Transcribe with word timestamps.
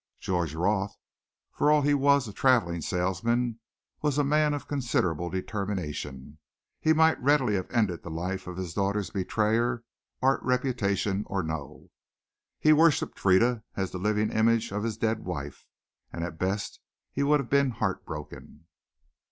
George 0.19 0.55
Roth, 0.55 0.97
for 1.51 1.69
all 1.69 1.83
he 1.83 1.93
was 1.93 2.27
a 2.27 2.33
traveling 2.33 2.81
salesman, 2.81 3.59
was 4.01 4.17
a 4.17 4.23
man 4.23 4.55
of 4.55 4.67
considerable 4.67 5.29
determination. 5.29 6.39
He 6.79 6.91
might 6.91 7.21
readily 7.21 7.53
have 7.53 7.69
ended 7.69 8.01
the 8.01 8.09
life 8.09 8.47
of 8.47 8.57
his 8.57 8.73
daughter's 8.73 9.11
betrayer 9.11 9.83
art 10.19 10.41
reputation 10.41 11.23
or 11.27 11.43
no. 11.43 11.91
He 12.57 12.73
worshiped 12.73 13.19
Frieda 13.19 13.63
as 13.75 13.91
the 13.91 13.99
living 13.99 14.31
image 14.31 14.71
of 14.71 14.81
his 14.83 14.97
dead 14.97 15.23
wife, 15.23 15.67
and 16.11 16.23
at 16.23 16.39
best 16.39 16.79
he 17.11 17.21
would 17.21 17.39
have 17.39 17.51
been 17.51 17.69
heartbroken. 17.69 18.65